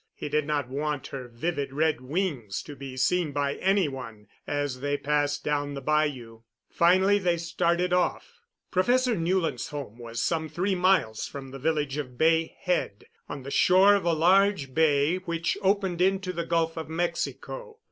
He 0.15 0.29
did 0.29 0.47
not 0.47 0.67
want 0.67 1.05
her 1.09 1.27
vivid 1.27 1.71
red 1.71 2.01
wings 2.01 2.63
to 2.63 2.75
be 2.75 2.97
seen 2.97 3.31
by 3.31 3.53
any 3.57 3.87
one 3.87 4.25
as 4.47 4.79
they 4.79 4.97
passed 4.97 5.43
down 5.43 5.75
the 5.75 5.79
bayou. 5.81 6.41
Finally 6.71 7.19
they 7.19 7.37
started 7.37 7.93
off. 7.93 8.39
Professor 8.71 9.13
Newland's 9.15 9.67
home 9.67 9.99
was 9.99 10.19
some 10.19 10.49
three 10.49 10.73
miles 10.73 11.27
from 11.27 11.51
the 11.51 11.59
village 11.59 11.97
of 11.97 12.17
Bay 12.17 12.55
Head, 12.61 13.05
on 13.29 13.43
the 13.43 13.51
shore 13.51 13.93
of 13.93 14.03
a 14.05 14.13
large 14.13 14.73
bay 14.73 15.17
which 15.17 15.55
opened 15.61 16.01
into 16.01 16.33
the 16.33 16.47
Gulf 16.47 16.77
of 16.77 16.89
Mexico. 16.89 17.77